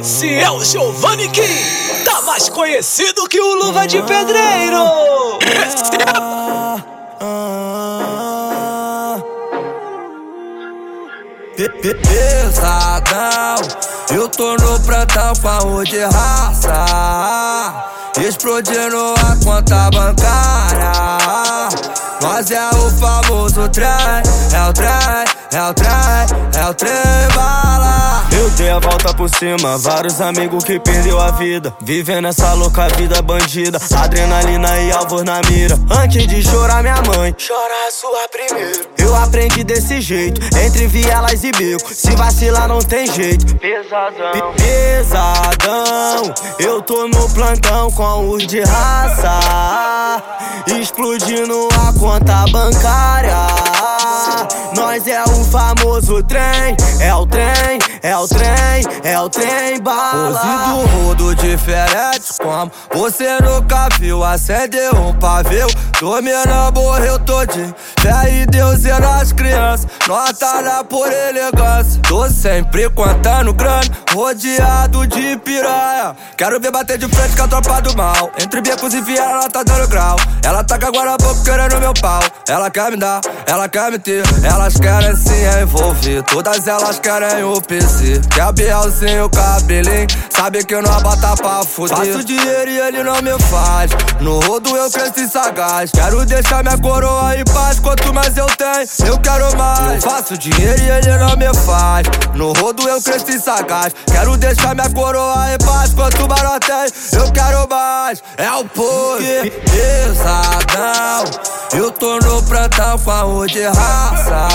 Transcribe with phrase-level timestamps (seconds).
[0.00, 1.42] Esse é o Giovanni Kim,
[2.04, 5.38] tá mais conhecido que o Luva de Pedreiro.
[12.08, 13.56] Pesadão,
[14.10, 16.84] eu tô no plantão com de raça.
[18.16, 20.92] Explodindo a conta bancária.
[22.20, 26.92] Nós é o famoso trem, é o trem, é o trem, é o trem
[27.34, 28.26] bala.
[28.30, 31.74] Eu dei a volta por cima, vários amigos que perdeu a vida.
[31.80, 35.78] Vivendo essa louca vida bandida Adrenalina e alvos na mira.
[35.90, 41.42] Antes de chorar minha mãe, chora a sua primeiro Eu aprendi desse jeito, entre vielas
[41.42, 43.54] e beco Se vacilar não tem jeito.
[43.56, 46.34] Pesadão, pesadão.
[46.58, 50.22] Eu tô no plantão com os de raça.
[50.66, 53.37] Explodindo a conta bancária
[56.08, 60.40] famoso trem É o trem, é o trem, é o trem bala.
[60.40, 64.24] Pose do rodo diferente como Você nunca viu.
[64.24, 65.66] Acender um pavio
[66.00, 72.00] Dominando morreu todinho Fé em Deus e nas crianças Nota lá por elegância.
[72.08, 76.16] Tô sempre contando grana Rodeado de piranha.
[76.36, 78.30] Quero ver bater de frente com a tropa do mal.
[78.42, 80.16] Entre becos e viela ela tá dando grau.
[80.42, 83.98] Ela com agora a boca querendo meu pau Ela quer me dar, ela quer me
[83.98, 84.22] ter.
[84.42, 90.06] Elas querem se envolver Todas elas querem o PC Quer Bielzinho, cabelinho
[90.38, 91.96] Sabe que não bota pra fuder.
[91.96, 93.90] Faço dinheiro e ele não me faz.
[94.20, 95.90] No rodo eu cresci sagaz.
[95.90, 97.80] Quero deixar minha coroa em paz.
[97.80, 100.04] Quanto mais eu tenho, eu quero mais.
[100.04, 102.06] Eu faço dinheiro e ele não me faz.
[102.36, 103.92] No rodo eu cresci sagaz.
[104.06, 105.92] Quero deixar minha coroa em paz.
[105.92, 108.22] Quanto mais eu tenho, eu quero mais.
[108.36, 110.97] É o poder pesadão
[111.72, 114.48] Eu tô no plantão com a de raça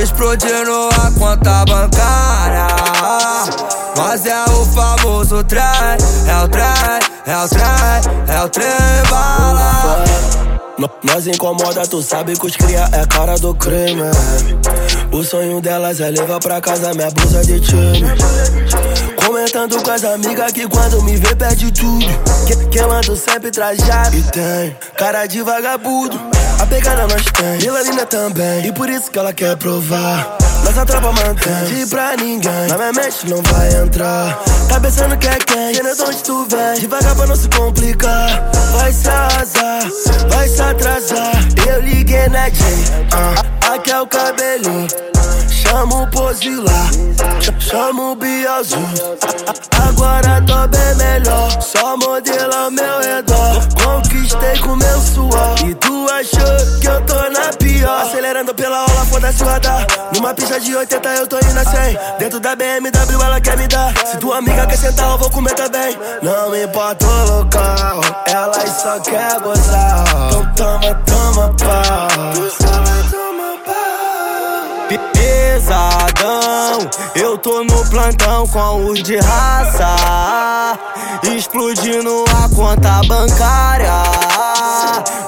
[0.00, 2.66] Explodindo a conta bancária
[3.96, 5.62] Nós é o famoso trem
[6.28, 6.64] É o trem,
[7.26, 10.20] é o trem, é o trem bala
[11.02, 14.00] nós incomoda, tu sabe que os cria é cara do crime.
[15.12, 18.04] O sonho delas é levar pra casa minha blusa de time.
[19.16, 22.06] Comentando com as amigas que quando me vê perde tudo.
[22.46, 26.18] Que, que eu ando sempre trajado e tem cara de vagabundo.
[26.60, 28.66] A pegada nós tem, e linda também.
[28.66, 30.38] E por isso que ela quer provar.
[30.64, 32.66] Nossa tropa mantém, de pra ninguém.
[32.68, 34.38] Na minha mente não vai entrar.
[34.68, 35.72] Tá pensando que é quem?
[35.72, 36.80] Quem é de onde tu vem?
[36.80, 38.50] Devagar pra não se complicar.
[38.72, 39.82] Vai se arrasar,
[40.28, 41.32] vai se atrasar.
[41.66, 44.86] Eu liguei na J, uh, aqui é o cabelinho.
[45.70, 46.90] Chama o pose lá,
[47.60, 48.82] chama o Biazul.
[49.88, 53.68] Agora tô bem melhor, só modelo ao meu redor.
[53.80, 55.54] Conquistei com meu suor.
[55.64, 58.02] E tu achou que eu tô na pior?
[58.02, 59.86] Acelerando pela aula, foda-se o radar.
[60.12, 61.98] Numa pista de 80 eu tô indo a 100.
[62.18, 63.94] Dentro da BMW ela quer me dar.
[64.08, 65.96] Se tua amiga quer sentar, eu vou comer também.
[66.20, 70.04] Não importa o local, elas só quer gozar.
[70.30, 72.00] Então toma, toma pau
[75.60, 76.90] pesadão.
[77.14, 80.78] Eu tô no plantão com os de raça,
[81.36, 84.02] explodindo a conta bancária.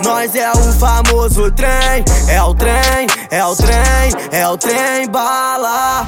[0.05, 6.07] Nós é o famoso trem, é o trem, é o trem, é o trem bala.